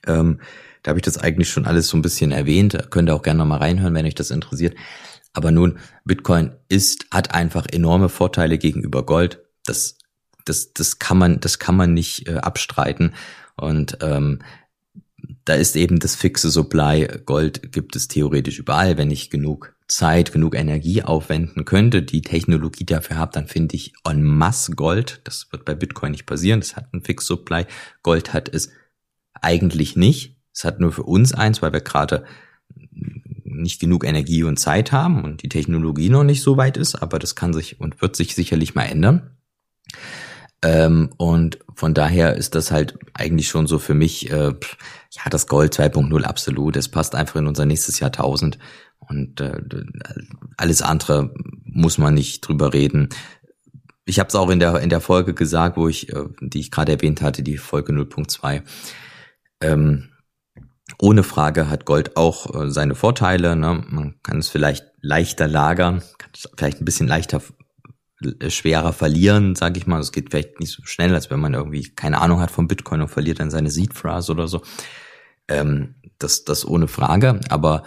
Ähm, 0.07 0.41
da 0.83 0.91
habe 0.91 0.99
ich 0.99 1.05
das 1.05 1.19
eigentlich 1.19 1.51
schon 1.51 1.67
alles 1.67 1.89
so 1.89 1.97
ein 1.97 2.03
bisschen 2.03 2.33
erwähnt. 2.33 2.91
Könnt 2.91 3.11
ihr 3.11 3.15
auch 3.15 3.23
gerne 3.23 3.39
nochmal 3.39 3.59
reinhören, 3.59 3.95
wenn 3.95 4.07
euch 4.07 4.15
das 4.15 4.31
interessiert. 4.31 4.77
Aber 5.33 5.51
nun, 5.51 5.79
Bitcoin 6.05 6.53
ist, 6.69 7.07
hat 7.11 7.35
einfach 7.35 7.67
enorme 7.71 8.09
Vorteile 8.09 8.59
gegenüber 8.59 9.05
Gold. 9.05 9.43
Das, 9.65 9.99
das, 10.45 10.73
das 10.73 10.99
kann 10.99 11.19
man, 11.19 11.41
das 11.41 11.59
kann 11.59 11.77
man 11.77 11.93
nicht 11.93 12.29
äh, 12.29 12.37
abstreiten. 12.37 13.15
Und 13.57 13.99
ähm, 14.01 14.41
da 15.49 15.55
ist 15.55 15.77
eben 15.77 15.99
das 15.99 16.15
fixe 16.15 16.51
Supply. 16.51 17.09
Gold 17.25 17.73
gibt 17.73 17.97
es 17.97 18.07
theoretisch 18.07 18.59
überall. 18.59 18.99
Wenn 18.99 19.11
ich 19.11 19.31
genug 19.31 19.75
Zeit, 19.87 20.31
genug 20.31 20.55
Energie 20.55 21.03
aufwenden 21.03 21.65
könnte, 21.65 22.03
die 22.03 22.21
Technologie 22.21 22.85
dafür 22.85 23.17
habe, 23.17 23.33
dann 23.33 23.47
finde 23.47 23.75
ich 23.75 23.95
en 24.05 24.23
masse 24.23 24.73
Gold. 24.73 25.23
Das 25.25 25.49
wird 25.51 25.65
bei 25.65 25.75
Bitcoin 25.75 26.11
nicht 26.11 26.27
passieren. 26.27 26.61
Das 26.61 26.77
hat 26.77 26.93
einen 26.93 27.03
Fix 27.03 27.25
Supply. 27.25 27.65
Gold 28.03 28.35
hat 28.35 28.51
es 28.53 28.73
eigentlich 29.41 29.97
nicht. 29.97 30.37
Es 30.53 30.65
hat 30.65 30.81
nur 30.81 30.93
für 30.93 31.05
uns 31.05 31.33
eins, 31.33 31.63
weil 31.63 31.73
wir 31.73 31.81
gerade 31.81 32.27
nicht 33.45 33.81
genug 33.81 34.05
Energie 34.05 34.43
und 34.43 34.59
Zeit 34.59 34.93
haben 34.93 35.25
und 35.25 35.43
die 35.43 35.49
Technologie 35.49 36.11
noch 36.11 36.25
nicht 36.25 36.43
so 36.43 36.59
weit 36.59 36.77
ist, 36.77 36.95
aber 36.97 37.19
das 37.19 37.35
kann 37.35 37.55
sich 37.55 37.81
und 37.81 38.03
wird 38.03 38.17
sich 38.17 38.35
sicherlich 38.35 38.75
mal 38.75 38.85
ändern. 38.85 39.31
Ähm, 40.63 41.11
und 41.17 41.59
von 41.75 41.95
daher 41.95 42.37
ist 42.37 42.55
das 42.55 42.71
halt 42.71 42.99
eigentlich 43.15 43.49
schon 43.49 43.67
so 43.67 43.79
für 43.79 43.95
mich, 43.95 44.31
äh, 44.31 44.53
ja, 44.53 45.23
das 45.31 45.47
Gold 45.47 45.75
2.0 45.75 46.23
absolut. 46.25 46.77
Es 46.77 46.89
passt 46.89 47.15
einfach 47.15 47.37
in 47.37 47.47
unser 47.47 47.65
nächstes 47.65 48.01
Jahrtausend. 48.01 48.59
Und 48.99 49.41
äh, 49.41 49.61
alles 50.57 50.83
andere 50.83 51.33
muss 51.65 51.99
man 51.99 52.15
nicht 52.15 52.41
drüber 52.41 52.73
reden. 52.73 53.09
Ich 54.05 54.19
habe 54.19 54.29
es 54.29 54.35
auch 54.35 54.51
in 54.51 54.59
der 54.59 54.81
in 54.81 54.91
der 54.91 55.01
Folge 55.01 55.35
gesagt, 55.35 55.77
wo 55.77 55.89
ich, 55.89 56.13
äh, 56.13 56.25
die 56.41 56.61
ich 56.61 56.71
gerade 56.71 56.93
erwähnt 56.93 57.23
hatte, 57.23 57.43
die 57.43 57.59
Folge 57.59 57.93
0.2. 57.93 58.63
Ähm, 59.61 60.09
ohne 60.99 61.23
Frage 61.23 61.69
hat 61.69 61.85
Gold 61.85 62.17
auch 62.17 62.55
äh, 62.55 62.71
seine 62.71 62.95
Vorteile. 62.95 63.55
Ne? 63.55 63.85
Man 63.89 64.15
kann 64.23 64.39
es 64.39 64.49
vielleicht 64.49 64.87
leichter 65.01 65.47
lagern, 65.47 66.03
kann 66.19 66.31
es 66.35 66.49
vielleicht 66.57 66.81
ein 66.81 66.85
bisschen 66.85 67.07
leichter 67.07 67.41
schwerer 68.49 68.93
verlieren, 68.93 69.55
sage 69.55 69.79
ich 69.79 69.87
mal. 69.87 70.01
Es 70.01 70.13
geht 70.13 70.31
vielleicht 70.31 70.61
nicht 70.61 70.73
so 70.73 70.83
schnell, 70.85 71.15
als 71.15 71.31
wenn 71.31 71.41
man 71.41 71.55
irgendwie 71.55 71.89
keine 71.95 72.21
Ahnung 72.21 72.41
hat 72.41 72.51
von 72.51 72.69
Bitcoin 72.69 73.03
und 73.03 73.09
verliert 73.09 73.41
dann 73.41 73.51
seine 73.51 73.71
Seed 73.71 73.95
Phrase 73.95 74.33
oder 74.33 74.49
so. 74.49 74.63
Ähm, 75.49 75.95
das, 76.19 76.45
das 76.45 76.67
ohne 76.67 76.89
Frage. 76.89 77.41
Aber 77.49 77.85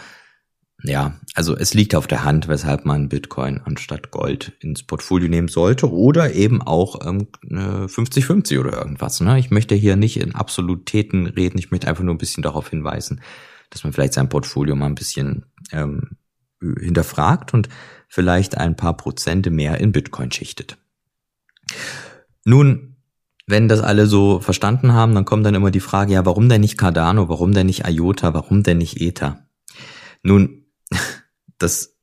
ja, 0.83 1.19
also 1.35 1.55
es 1.55 1.73
liegt 1.73 1.93
auf 1.93 2.07
der 2.07 2.23
Hand, 2.23 2.47
weshalb 2.47 2.85
man 2.85 3.09
Bitcoin 3.09 3.61
anstatt 3.63 4.09
Gold 4.09 4.53
ins 4.61 4.83
Portfolio 4.83 5.29
nehmen 5.29 5.47
sollte 5.47 5.91
oder 5.91 6.33
eben 6.33 6.61
auch 6.61 7.05
ähm, 7.05 7.27
50-50 7.43 8.59
oder 8.59 8.73
irgendwas. 8.73 9.21
Ne? 9.21 9.37
Ich 9.37 9.51
möchte 9.51 9.75
hier 9.75 9.95
nicht 9.95 10.19
in 10.19 10.33
Absolutäten 10.33 11.27
reden, 11.27 11.59
ich 11.59 11.71
möchte 11.71 11.87
einfach 11.87 12.03
nur 12.03 12.15
ein 12.15 12.19
bisschen 12.19 12.41
darauf 12.41 12.69
hinweisen, 12.69 13.21
dass 13.69 13.83
man 13.83 13.93
vielleicht 13.93 14.13
sein 14.13 14.29
Portfolio 14.29 14.75
mal 14.75 14.87
ein 14.87 14.95
bisschen 14.95 15.45
ähm, 15.71 16.17
hinterfragt 16.61 17.53
und 17.53 17.69
vielleicht 18.11 18.57
ein 18.57 18.75
paar 18.75 18.97
Prozente 18.97 19.51
mehr 19.51 19.79
in 19.79 19.93
Bitcoin 19.93 20.33
schichtet. 20.33 20.77
Nun, 22.43 22.97
wenn 23.47 23.69
das 23.69 23.79
alle 23.79 24.05
so 24.05 24.41
verstanden 24.41 24.91
haben, 24.91 25.15
dann 25.15 25.23
kommt 25.23 25.45
dann 25.45 25.55
immer 25.55 25.71
die 25.71 25.79
Frage, 25.79 26.13
ja, 26.13 26.25
warum 26.25 26.49
denn 26.49 26.59
nicht 26.59 26.77
Cardano, 26.77 27.29
warum 27.29 27.53
denn 27.53 27.67
nicht 27.67 27.87
IOTA, 27.87 28.33
warum 28.33 28.63
denn 28.63 28.79
nicht 28.79 28.99
Ether? 28.99 29.47
Nun, 30.23 30.65
das 31.57 31.95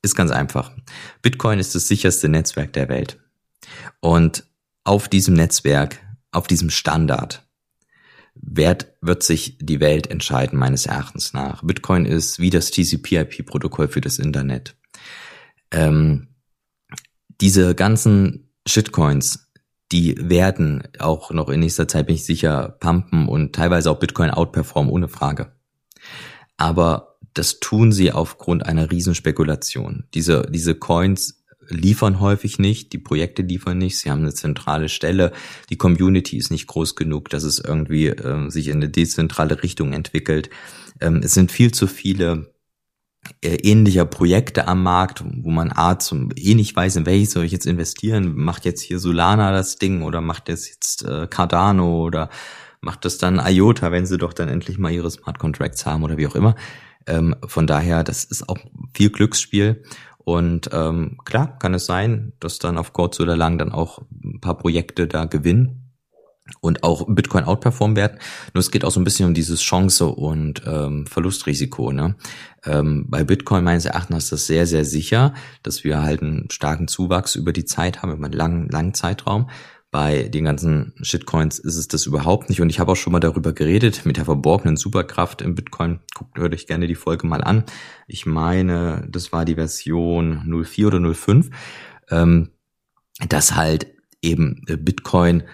ist 0.00 0.14
ganz 0.14 0.30
einfach. 0.30 0.72
Bitcoin 1.20 1.58
ist 1.58 1.74
das 1.74 1.86
sicherste 1.86 2.30
Netzwerk 2.30 2.72
der 2.72 2.88
Welt. 2.88 3.20
Und 4.00 4.44
auf 4.84 5.08
diesem 5.08 5.34
Netzwerk, 5.34 5.98
auf 6.32 6.46
diesem 6.46 6.70
Standard, 6.70 7.46
wird, 8.34 8.94
wird 9.02 9.22
sich 9.22 9.58
die 9.60 9.80
Welt 9.80 10.06
entscheiden, 10.06 10.58
meines 10.58 10.86
Erachtens 10.86 11.34
nach. 11.34 11.62
Bitcoin 11.62 12.06
ist 12.06 12.38
wie 12.38 12.50
das 12.50 12.70
TCP-IP-Protokoll 12.70 13.88
für 13.88 14.00
das 14.00 14.18
Internet. 14.18 14.76
Ähm, 15.74 16.28
diese 17.40 17.74
ganzen 17.74 18.52
Shitcoins, 18.66 19.50
die 19.90 20.16
werden 20.18 20.84
auch 21.00 21.32
noch 21.32 21.48
in 21.48 21.60
nächster 21.60 21.88
Zeit, 21.88 22.06
bin 22.06 22.14
ich 22.14 22.24
sicher, 22.24 22.76
pumpen 22.80 23.28
und 23.28 23.54
teilweise 23.54 23.90
auch 23.90 23.98
Bitcoin 23.98 24.30
outperformen, 24.30 24.92
ohne 24.92 25.08
Frage. 25.08 25.52
Aber 26.56 27.18
das 27.34 27.58
tun 27.58 27.90
sie 27.90 28.12
aufgrund 28.12 28.64
einer 28.64 28.90
Riesenspekulation. 28.90 30.04
Diese, 30.14 30.46
diese 30.48 30.76
Coins 30.76 31.44
liefern 31.68 32.20
häufig 32.20 32.58
nicht, 32.60 32.92
die 32.92 32.98
Projekte 32.98 33.42
liefern 33.42 33.78
nicht, 33.78 33.98
sie 33.98 34.10
haben 34.10 34.20
eine 34.20 34.34
zentrale 34.34 34.88
Stelle, 34.88 35.32
die 35.70 35.76
Community 35.76 36.36
ist 36.36 36.52
nicht 36.52 36.68
groß 36.68 36.94
genug, 36.94 37.30
dass 37.30 37.42
es 37.42 37.58
irgendwie 37.58 38.08
äh, 38.08 38.48
sich 38.48 38.68
in 38.68 38.76
eine 38.76 38.90
dezentrale 38.90 39.62
Richtung 39.62 39.92
entwickelt. 39.92 40.50
Ähm, 41.00 41.22
es 41.24 41.34
sind 41.34 41.50
viel 41.50 41.72
zu 41.72 41.88
viele 41.88 42.53
ähnlicher 43.42 44.04
Projekte 44.04 44.68
am 44.68 44.82
Markt, 44.82 45.24
wo 45.42 45.50
man 45.50 45.72
A 45.72 45.98
zum 45.98 46.30
eh 46.36 46.54
nicht 46.54 46.74
weiß, 46.74 46.96
in 46.96 47.06
welches 47.06 47.32
soll 47.32 47.44
ich 47.44 47.52
jetzt 47.52 47.66
investieren, 47.66 48.34
macht 48.36 48.64
jetzt 48.64 48.80
hier 48.80 48.98
Solana 48.98 49.52
das 49.52 49.76
Ding 49.76 50.02
oder 50.02 50.20
macht 50.20 50.48
das 50.48 50.68
jetzt 50.68 51.04
äh, 51.04 51.26
Cardano 51.26 52.02
oder 52.04 52.30
macht 52.80 53.04
das 53.04 53.18
dann 53.18 53.40
IOTA, 53.44 53.92
wenn 53.92 54.06
sie 54.06 54.18
doch 54.18 54.32
dann 54.32 54.48
endlich 54.48 54.78
mal 54.78 54.92
ihre 54.92 55.10
Smart 55.10 55.38
Contracts 55.38 55.86
haben 55.86 56.02
oder 56.02 56.16
wie 56.16 56.26
auch 56.26 56.34
immer. 56.34 56.54
Ähm, 57.06 57.34
von 57.46 57.66
daher, 57.66 58.04
das 58.04 58.24
ist 58.24 58.48
auch 58.48 58.58
viel 58.94 59.10
Glücksspiel. 59.10 59.82
Und 60.18 60.70
ähm, 60.72 61.18
klar 61.24 61.58
kann 61.58 61.74
es 61.74 61.84
sein, 61.84 62.32
dass 62.40 62.58
dann 62.58 62.78
auf 62.78 62.94
kurz 62.94 63.20
oder 63.20 63.36
lang 63.36 63.58
dann 63.58 63.72
auch 63.72 64.00
ein 64.24 64.40
paar 64.40 64.56
Projekte 64.56 65.06
da 65.06 65.26
gewinnen 65.26 65.83
und 66.60 66.82
auch 66.82 67.06
Bitcoin 67.08 67.44
outperformen 67.44 67.96
werden. 67.96 68.18
Nur 68.52 68.60
es 68.60 68.70
geht 68.70 68.84
auch 68.84 68.90
so 68.90 69.00
ein 69.00 69.04
bisschen 69.04 69.26
um 69.26 69.34
dieses 69.34 69.60
Chance 69.62 70.06
und 70.06 70.62
ähm, 70.66 71.06
Verlustrisiko. 71.06 71.92
Ne? 71.92 72.16
Ähm, 72.64 73.06
bei 73.08 73.24
Bitcoin 73.24 73.64
meines 73.64 73.86
Erachtens 73.86 74.24
ist 74.24 74.32
das 74.32 74.46
sehr, 74.46 74.66
sehr 74.66 74.84
sicher, 74.84 75.34
dass 75.62 75.84
wir 75.84 76.02
halt 76.02 76.22
einen 76.22 76.50
starken 76.50 76.88
Zuwachs 76.88 77.34
über 77.34 77.52
die 77.52 77.64
Zeit 77.64 78.02
haben, 78.02 78.12
über 78.12 78.26
einen 78.26 78.34
langen, 78.34 78.68
langen 78.68 78.94
Zeitraum. 78.94 79.48
Bei 79.90 80.24
den 80.24 80.44
ganzen 80.44 80.92
Shitcoins 81.02 81.60
ist 81.60 81.76
es 81.76 81.86
das 81.86 82.04
überhaupt 82.04 82.48
nicht. 82.48 82.60
Und 82.60 82.68
ich 82.68 82.80
habe 82.80 82.92
auch 82.92 82.96
schon 82.96 83.12
mal 83.12 83.20
darüber 83.20 83.52
geredet, 83.52 84.04
mit 84.04 84.16
der 84.16 84.24
verborgenen 84.24 84.76
Superkraft 84.76 85.40
im 85.40 85.54
Bitcoin. 85.54 86.00
Guckt, 86.14 86.36
hört 86.36 86.52
euch 86.52 86.66
gerne 86.66 86.88
die 86.88 86.96
Folge 86.96 87.26
mal 87.26 87.44
an. 87.44 87.64
Ich 88.08 88.26
meine, 88.26 89.06
das 89.08 89.32
war 89.32 89.44
die 89.44 89.54
Version 89.54 90.42
04 90.64 90.88
oder 90.88 91.14
05, 91.14 91.50
ähm, 92.10 92.50
dass 93.28 93.54
halt 93.54 93.86
eben 94.20 94.62
äh, 94.66 94.76
Bitcoin 94.76 95.44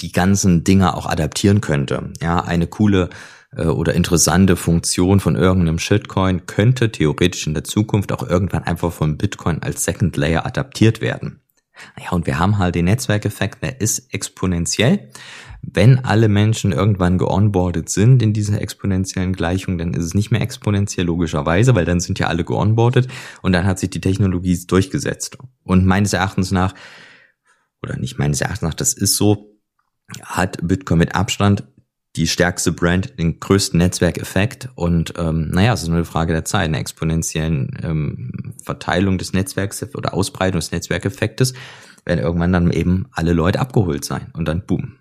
die 0.00 0.12
ganzen 0.12 0.64
Dinge 0.64 0.96
auch 0.96 1.06
adaptieren 1.06 1.60
könnte. 1.60 2.12
Ja, 2.20 2.40
eine 2.40 2.66
coole 2.66 3.10
äh, 3.56 3.66
oder 3.66 3.94
interessante 3.94 4.56
Funktion 4.56 5.20
von 5.20 5.36
irgendeinem 5.36 5.78
Shitcoin 5.78 6.46
könnte 6.46 6.90
theoretisch 6.90 7.46
in 7.46 7.54
der 7.54 7.64
Zukunft 7.64 8.12
auch 8.12 8.28
irgendwann 8.28 8.64
einfach 8.64 8.92
von 8.92 9.16
Bitcoin 9.16 9.62
als 9.62 9.84
Second 9.84 10.16
Layer 10.16 10.46
adaptiert 10.46 11.00
werden. 11.00 11.40
Ja, 12.00 12.12
und 12.12 12.26
wir 12.26 12.38
haben 12.38 12.58
halt 12.58 12.76
den 12.76 12.84
Netzwerkeffekt, 12.84 13.62
der 13.62 13.80
ist 13.80 14.14
exponentiell. 14.14 15.10
Wenn 15.62 16.04
alle 16.04 16.28
Menschen 16.28 16.72
irgendwann 16.72 17.18
geonboardet 17.18 17.88
sind 17.88 18.22
in 18.22 18.32
dieser 18.32 18.60
exponentiellen 18.60 19.32
Gleichung, 19.32 19.78
dann 19.78 19.94
ist 19.94 20.04
es 20.04 20.14
nicht 20.14 20.30
mehr 20.30 20.42
exponentiell 20.42 21.06
logischerweise, 21.06 21.74
weil 21.74 21.84
dann 21.84 22.00
sind 22.00 22.18
ja 22.18 22.28
alle 22.28 22.44
geonboardet 22.44 23.08
und 23.42 23.52
dann 23.52 23.66
hat 23.66 23.78
sich 23.78 23.90
die 23.90 24.00
Technologie 24.00 24.58
durchgesetzt. 24.66 25.38
Und 25.64 25.84
meines 25.84 26.12
Erachtens 26.12 26.52
nach, 26.52 26.74
oder 27.82 27.96
nicht 27.96 28.18
meines 28.18 28.40
Erachtens 28.40 28.62
nach, 28.62 28.74
das 28.74 28.92
ist 28.92 29.16
so, 29.16 29.53
hat 30.22 30.58
Bitcoin 30.62 30.98
mit 30.98 31.14
Abstand 31.14 31.64
die 32.16 32.28
stärkste 32.28 32.70
Brand, 32.70 33.18
den 33.18 33.40
größten 33.40 33.78
Netzwerkeffekt. 33.78 34.68
Und 34.76 35.14
ähm, 35.18 35.48
naja, 35.50 35.72
es 35.72 35.82
ist 35.82 35.88
nur 35.88 35.96
eine 35.96 36.04
Frage 36.04 36.32
der 36.32 36.44
Zeit, 36.44 36.66
eine 36.66 36.78
exponentiellen 36.78 37.78
ähm, 37.82 38.54
Verteilung 38.62 39.18
des 39.18 39.32
Netzwerks 39.32 39.84
oder 39.94 40.14
Ausbreitung 40.14 40.60
des 40.60 40.70
Netzwerkeffektes 40.70 41.54
werden 42.04 42.20
irgendwann 42.20 42.52
dann 42.52 42.70
eben 42.70 43.06
alle 43.12 43.32
Leute 43.32 43.60
abgeholt 43.60 44.04
sein 44.04 44.30
und 44.34 44.46
dann 44.46 44.64
boom. 44.66 44.96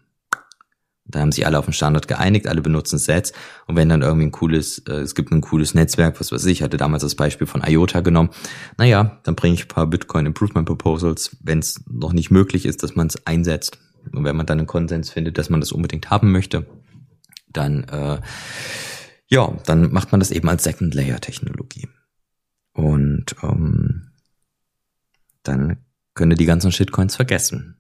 Da 1.06 1.20
haben 1.20 1.34
sich 1.34 1.46
alle 1.46 1.60
auf 1.60 1.66
den 1.66 1.74
Standard 1.74 2.08
geeinigt, 2.08 2.48
alle 2.48 2.62
benutzen 2.62 2.98
Sets. 2.98 3.34
Und 3.68 3.76
wenn 3.76 3.90
dann 3.90 4.02
irgendwie 4.02 4.26
ein 4.28 4.32
cooles, 4.32 4.80
äh, 4.88 5.02
es 5.02 5.16
gibt 5.16 5.32
ein 5.32 5.42
cooles 5.42 5.74
Netzwerk, 5.76 6.20
was 6.20 6.32
weiß 6.32 6.46
ich, 6.46 6.60
ich 6.60 6.64
hatte 6.64 6.78
damals 6.78 7.04
das 7.04 7.16
Beispiel 7.16 7.46
von 7.46 7.62
IOTA 7.62 8.00
genommen, 8.00 8.30
naja, 8.78 9.20
dann 9.24 9.36
bringe 9.36 9.56
ich 9.56 9.66
ein 9.66 9.68
paar 9.68 9.86
Bitcoin 9.86 10.26
Improvement 10.26 10.66
Proposals, 10.66 11.36
wenn 11.42 11.60
es 11.60 11.84
noch 11.88 12.14
nicht 12.14 12.32
möglich 12.32 12.66
ist, 12.66 12.82
dass 12.82 12.96
man 12.96 13.08
es 13.08 13.28
einsetzt 13.28 13.78
und 14.12 14.24
wenn 14.24 14.36
man 14.36 14.46
dann 14.46 14.60
einen 14.60 14.68
Konsens 14.68 15.10
findet, 15.10 15.38
dass 15.38 15.50
man 15.50 15.60
das 15.60 15.72
unbedingt 15.72 16.10
haben 16.10 16.32
möchte, 16.32 16.66
dann 17.48 17.84
äh, 17.86 18.20
ja, 19.28 19.52
dann 19.66 19.92
macht 19.92 20.12
man 20.12 20.20
das 20.20 20.32
eben 20.32 20.48
als 20.48 20.64
Second 20.64 20.94
Layer 20.94 21.20
Technologie. 21.20 21.88
Und 22.74 23.36
ähm, 23.42 24.12
dann 25.42 25.78
könne 26.14 26.36
die 26.36 26.46
ganzen 26.46 26.72
Shitcoins 26.72 27.16
vergessen. 27.16 27.78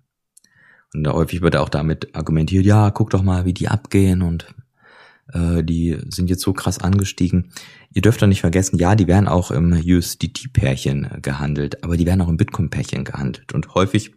Und 0.94 1.08
häufig 1.08 1.42
wird 1.42 1.56
auch 1.56 1.70
damit 1.70 2.16
argumentiert, 2.16 2.66
ja, 2.66 2.92
guck 2.92 3.10
doch 3.10 3.24
mal, 3.24 3.46
wie 3.46 3.54
die 3.54 3.68
abgehen 3.68 4.22
und 4.22 4.48
äh, 5.32 5.64
die 5.64 5.98
sind 6.10 6.30
jetzt 6.30 6.42
so 6.42 6.54
krass 6.54 6.80
angestiegen. 6.80 7.52
Ihr 7.92 8.02
dürft 8.02 8.22
doch 8.22 8.28
nicht 8.28 8.42
vergessen, 8.42 8.78
ja, 8.78 8.96
die 8.96 9.08
werden 9.08 9.28
auch 9.28 9.52
im 9.52 9.74
USDT-Pärchen 9.74 11.22
gehandelt, 11.22 11.84
aber 11.84 11.98
die 11.98 12.06
werden 12.06 12.22
auch 12.22 12.30
im 12.30 12.38
Bitcoin-Pärchen 12.38 13.04
gehandelt. 13.04 13.54
Und 13.54 13.74
häufig, 13.76 14.16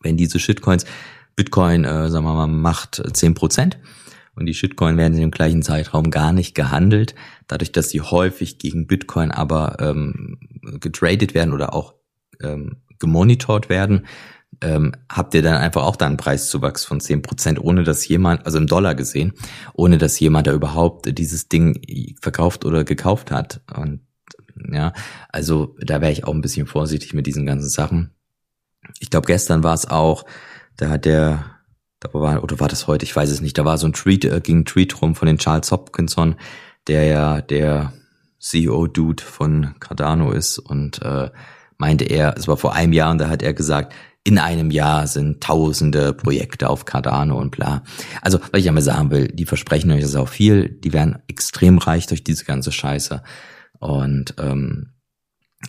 wenn 0.00 0.16
diese 0.16 0.38
Shitcoins, 0.38 0.84
Bitcoin, 1.36 1.84
äh, 1.84 2.08
sagen 2.08 2.24
wir 2.24 2.34
mal, 2.34 2.46
macht 2.46 3.02
zehn 3.16 3.34
Prozent 3.34 3.78
und 4.34 4.46
die 4.46 4.54
Shitcoin 4.54 4.96
werden 4.96 5.14
in 5.14 5.20
dem 5.20 5.30
gleichen 5.30 5.62
Zeitraum 5.62 6.10
gar 6.10 6.32
nicht 6.32 6.54
gehandelt. 6.54 7.14
Dadurch, 7.48 7.72
dass 7.72 7.90
sie 7.90 8.00
häufig 8.00 8.58
gegen 8.58 8.86
Bitcoin 8.86 9.30
aber 9.30 9.76
ähm, 9.80 10.38
getradet 10.80 11.34
werden 11.34 11.52
oder 11.52 11.74
auch 11.74 11.94
ähm, 12.42 12.82
gemonitort 12.98 13.68
werden, 13.68 14.06
ähm, 14.60 14.92
habt 15.10 15.34
ihr 15.34 15.42
dann 15.42 15.56
einfach 15.56 15.82
auch 15.82 15.96
da 15.96 16.06
einen 16.06 16.16
Preiszuwachs 16.16 16.84
von 16.84 17.00
zehn 17.00 17.22
Prozent, 17.22 17.58
ohne 17.58 17.84
dass 17.84 18.06
jemand, 18.06 18.46
also 18.46 18.58
im 18.58 18.66
Dollar 18.66 18.94
gesehen, 18.94 19.32
ohne 19.74 19.98
dass 19.98 20.20
jemand 20.20 20.46
da 20.46 20.52
überhaupt 20.52 21.18
dieses 21.18 21.48
Ding 21.48 22.14
verkauft 22.20 22.64
oder 22.64 22.84
gekauft 22.84 23.30
hat. 23.30 23.62
Und 23.74 24.00
ja, 24.70 24.92
also 25.28 25.76
da 25.80 26.00
wäre 26.00 26.12
ich 26.12 26.24
auch 26.24 26.34
ein 26.34 26.42
bisschen 26.42 26.66
vorsichtig 26.66 27.12
mit 27.14 27.26
diesen 27.26 27.46
ganzen 27.46 27.68
Sachen. 27.68 28.14
Ich 29.00 29.10
glaube, 29.10 29.26
gestern 29.26 29.62
war 29.62 29.74
es 29.74 29.88
auch, 29.88 30.24
da 30.76 30.90
hat 30.90 31.04
der 31.04 31.44
da 32.02 32.12
war, 32.14 32.42
oder 32.42 32.58
war 32.58 32.68
das 32.68 32.86
heute, 32.86 33.04
ich 33.04 33.14
weiß 33.14 33.30
es 33.30 33.40
nicht, 33.40 33.56
da 33.58 33.64
war 33.64 33.78
so 33.78 33.86
ein 33.86 33.92
Tweet, 33.92 34.24
äh, 34.24 34.40
ging 34.40 34.60
ein 34.60 34.64
Tweet 34.64 35.00
rum 35.00 35.14
von 35.14 35.26
den 35.26 35.38
Charles 35.38 35.70
Hopkinson, 35.70 36.34
der 36.88 37.04
ja 37.04 37.40
der 37.40 37.92
CEO-Dude 38.40 39.22
von 39.22 39.74
Cardano 39.78 40.32
ist 40.32 40.58
und 40.58 41.00
äh, 41.02 41.30
meinte 41.78 42.04
er, 42.04 42.36
es 42.36 42.48
war 42.48 42.56
vor 42.56 42.74
einem 42.74 42.92
Jahr 42.92 43.12
und 43.12 43.18
da 43.18 43.28
hat 43.28 43.42
er 43.42 43.54
gesagt, 43.54 43.94
in 44.24 44.38
einem 44.38 44.70
Jahr 44.70 45.06
sind 45.06 45.42
tausende 45.42 46.12
Projekte 46.12 46.70
auf 46.70 46.84
Cardano 46.84 47.38
und 47.38 47.50
bla. 47.50 47.82
Also, 48.20 48.38
was 48.52 48.60
ich 48.60 48.68
einmal 48.68 48.82
sagen 48.82 49.10
will, 49.10 49.28
die 49.28 49.46
versprechen 49.46 49.90
euch 49.90 50.02
das 50.02 50.14
auch 50.14 50.28
viel, 50.28 50.68
die 50.68 50.92
werden 50.92 51.18
extrem 51.26 51.78
reich 51.78 52.06
durch 52.06 52.22
diese 52.22 52.44
ganze 52.44 52.70
Scheiße. 52.70 53.22
Und 53.80 54.34
ähm, 54.38 54.92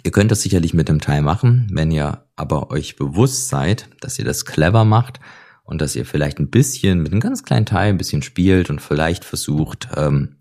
ihr 0.03 0.11
könnt 0.11 0.31
das 0.31 0.41
sicherlich 0.41 0.73
mit 0.73 0.89
dem 0.89 0.99
Teil 0.99 1.21
machen, 1.21 1.67
wenn 1.71 1.91
ihr 1.91 2.25
aber 2.35 2.71
euch 2.71 2.95
bewusst 2.95 3.47
seid, 3.47 3.89
dass 4.01 4.19
ihr 4.19 4.25
das 4.25 4.45
clever 4.45 4.85
macht 4.85 5.19
und 5.63 5.81
dass 5.81 5.95
ihr 5.95 6.05
vielleicht 6.05 6.39
ein 6.39 6.49
bisschen 6.49 7.01
mit 7.01 7.11
einem 7.11 7.21
ganz 7.21 7.43
kleinen 7.43 7.65
Teil 7.65 7.89
ein 7.89 7.97
bisschen 7.97 8.21
spielt 8.21 8.69
und 8.69 8.81
vielleicht 8.81 9.23
versucht, 9.23 9.89
ähm, 9.95 10.37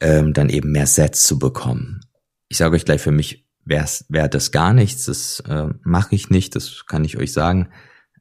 ähm, 0.00 0.32
dann 0.32 0.48
eben 0.48 0.72
mehr 0.72 0.86
Sets 0.86 1.26
zu 1.26 1.38
bekommen. 1.38 2.00
Ich 2.48 2.58
sage 2.58 2.74
euch 2.74 2.84
gleich 2.84 3.00
für 3.00 3.12
mich, 3.12 3.46
wäre 3.64 3.86
wär 4.08 4.28
das 4.28 4.50
gar 4.50 4.74
nichts, 4.74 5.06
das 5.06 5.40
äh, 5.40 5.68
mache 5.82 6.14
ich 6.14 6.28
nicht, 6.28 6.56
das 6.56 6.86
kann 6.86 7.04
ich 7.04 7.16
euch 7.16 7.32
sagen. 7.32 7.68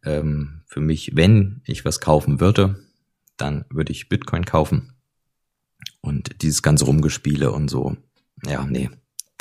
Ähm, 0.05 0.61
für 0.67 0.79
mich, 0.79 1.15
wenn 1.15 1.61
ich 1.65 1.85
was 1.85 1.99
kaufen 1.99 2.39
würde, 2.39 2.79
dann 3.37 3.65
würde 3.69 3.91
ich 3.91 4.09
Bitcoin 4.09 4.45
kaufen. 4.45 4.93
Und 6.01 6.41
dieses 6.41 6.61
ganze 6.61 6.85
Rumgespiele 6.85 7.51
und 7.51 7.69
so, 7.69 7.97
ja, 8.45 8.65
nee, 8.65 8.89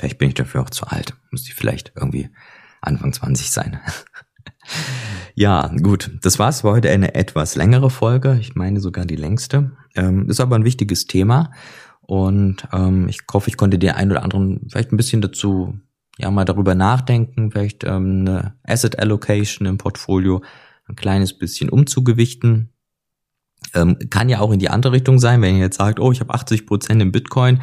vielleicht 0.02 0.18
bin 0.18 0.26
ich 0.26 0.34
dafür 0.34 0.62
auch 0.62 0.70
zu 0.70 0.88
alt. 0.88 1.14
Muss 1.30 1.46
ich 1.46 1.54
vielleicht 1.54 1.92
irgendwie 1.94 2.28
Anfang 2.80 3.12
20 3.12 3.52
sein. 3.52 3.78
ja, 5.36 5.68
gut, 5.80 6.10
das 6.22 6.40
war's. 6.40 6.64
War 6.64 6.72
heute 6.72 6.90
eine 6.90 7.14
etwas 7.14 7.54
längere 7.54 7.88
Folge. 7.88 8.36
Ich 8.40 8.56
meine 8.56 8.80
sogar 8.80 9.04
die 9.04 9.14
längste. 9.14 9.70
Ähm, 9.94 10.28
ist 10.28 10.40
aber 10.40 10.56
ein 10.56 10.64
wichtiges 10.64 11.06
Thema. 11.06 11.52
Und 12.00 12.66
ähm, 12.72 13.08
ich 13.08 13.20
hoffe, 13.32 13.48
ich 13.48 13.56
konnte 13.56 13.78
den 13.78 13.92
einen 13.92 14.10
oder 14.10 14.24
anderen 14.24 14.66
vielleicht 14.68 14.90
ein 14.90 14.96
bisschen 14.96 15.22
dazu 15.22 15.78
ja 16.18 16.32
mal 16.32 16.44
darüber 16.44 16.74
nachdenken, 16.74 17.52
vielleicht 17.52 17.84
ähm, 17.84 18.22
eine 18.26 18.56
Asset 18.64 18.98
Allocation 18.98 19.68
im 19.68 19.78
Portfolio 19.78 20.42
ein 20.88 20.96
kleines 20.96 21.38
bisschen 21.38 21.70
umzugewichten. 21.70 22.70
Ähm, 23.72 23.98
kann 24.10 24.28
ja 24.28 24.40
auch 24.40 24.50
in 24.50 24.58
die 24.58 24.68
andere 24.68 24.94
Richtung 24.94 25.20
sein, 25.20 25.40
wenn 25.42 25.54
ihr 25.54 25.60
jetzt 25.60 25.78
sagt, 25.78 26.00
oh, 26.00 26.10
ich 26.10 26.18
habe 26.18 26.34
80 26.34 26.66
Prozent 26.66 27.00
im 27.00 27.12
Bitcoin 27.12 27.60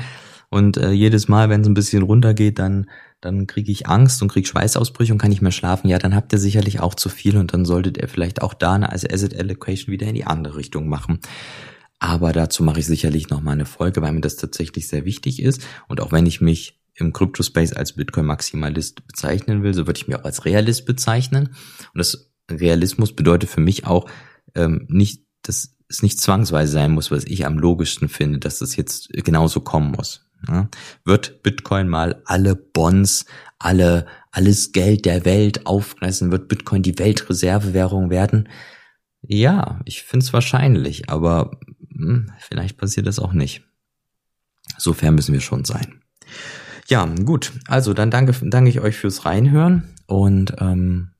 und 0.49 0.77
äh, 0.77 0.91
jedes 0.91 1.27
Mal, 1.27 1.49
wenn 1.49 1.61
es 1.61 1.67
ein 1.67 1.73
bisschen 1.73 2.03
runtergeht, 2.03 2.59
dann 2.59 2.87
dann 3.21 3.47
kriege 3.47 3.71
ich 3.71 3.87
Angst 3.87 4.21
und 4.21 4.29
kriege 4.29 4.47
Schweißausbrüche 4.47 5.11
und 5.11 5.19
kann 5.19 5.29
nicht 5.29 5.41
mehr 5.41 5.51
schlafen. 5.51 5.89
Ja, 5.89 5.99
dann 5.99 6.15
habt 6.15 6.31
ihr 6.31 6.39
sicherlich 6.39 6.79
auch 6.79 6.95
zu 6.95 7.09
viel 7.09 7.37
und 7.37 7.53
dann 7.53 7.65
solltet 7.65 7.97
ihr 7.97 8.07
vielleicht 8.07 8.41
auch 8.41 8.53
da 8.53 8.73
eine 8.73 8.93
Asset 8.93 9.37
Allocation 9.37 9.91
wieder 9.91 10.07
in 10.07 10.15
die 10.15 10.25
andere 10.25 10.55
Richtung 10.55 10.87
machen. 10.87 11.19
Aber 11.99 12.31
dazu 12.31 12.63
mache 12.63 12.79
ich 12.79 12.85
sicherlich 12.85 13.29
noch 13.29 13.41
mal 13.41 13.51
eine 13.51 13.65
Folge, 13.65 14.01
weil 14.01 14.13
mir 14.13 14.21
das 14.21 14.37
tatsächlich 14.37 14.87
sehr 14.87 15.03
wichtig 15.03 15.41
ist. 15.41 15.61
Und 15.89 15.99
auch 15.99 16.13
wenn 16.13 16.25
ich 16.25 16.39
mich 16.39 16.79
im 16.95 17.11
Crypto-Space 17.11 17.73
als 17.73 17.93
Bitcoin-Maximalist 17.93 19.05
bezeichnen 19.05 19.63
will, 19.63 19.73
so 19.73 19.85
würde 19.85 19.99
ich 19.99 20.07
mich 20.07 20.17
auch 20.17 20.23
als 20.23 20.45
Realist 20.45 20.85
bezeichnen. 20.85 21.49
Und 21.93 21.97
das 21.97 22.31
Realismus 22.49 23.13
bedeutet 23.13 23.49
für 23.49 23.61
mich 23.61 23.85
auch 23.85 24.09
ähm, 24.55 24.85
nicht, 24.87 25.25
dass 25.41 25.75
es 25.89 26.03
nicht 26.03 26.21
zwangsweise 26.21 26.71
sein 26.71 26.91
muss, 26.91 27.11
was 27.11 27.25
ich 27.25 27.45
am 27.45 27.59
logischsten 27.59 28.07
finde, 28.07 28.39
dass 28.39 28.59
das 28.59 28.77
jetzt 28.77 29.09
genauso 29.11 29.59
kommen 29.59 29.91
muss. 29.91 30.28
Ja? 30.47 30.69
Wird 31.05 31.43
Bitcoin 31.43 31.87
mal 31.87 32.21
alle 32.25 32.55
Bonds, 32.55 33.25
alle, 33.57 34.05
alles 34.31 34.71
Geld 34.71 35.05
der 35.05 35.25
Welt 35.25 35.65
auffressen? 35.65 36.31
Wird 36.31 36.47
Bitcoin 36.47 36.83
die 36.83 36.97
Weltreservewährung 36.97 38.09
werden? 38.09 38.49
Ja, 39.21 39.79
ich 39.85 40.03
finde 40.03 40.23
es 40.23 40.33
wahrscheinlich, 40.33 41.09
aber 41.09 41.59
hm, 41.93 42.31
vielleicht 42.39 42.77
passiert 42.77 43.07
das 43.07 43.19
auch 43.19 43.33
nicht. 43.33 43.63
So 44.77 44.93
fair 44.93 45.11
müssen 45.11 45.33
wir 45.33 45.41
schon 45.41 45.65
sein. 45.65 46.01
Ja, 46.87 47.05
gut. 47.05 47.53
Also 47.67 47.93
dann 47.93 48.11
danke, 48.11 48.33
danke 48.49 48.69
ich 48.69 48.79
euch 48.79 48.97
fürs 48.97 49.25
Reinhören 49.25 49.93
und 50.07 50.55
ähm, 50.59 51.11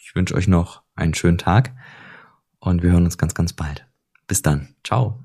ich 0.00 0.14
wünsche 0.14 0.34
euch 0.34 0.48
noch 0.48 0.82
einen 0.94 1.14
schönen 1.14 1.38
Tag 1.38 1.74
und 2.58 2.82
wir 2.82 2.92
hören 2.92 3.04
uns 3.04 3.18
ganz, 3.18 3.34
ganz 3.34 3.52
bald. 3.52 3.86
Bis 4.26 4.42
dann. 4.42 4.74
Ciao. 4.82 5.22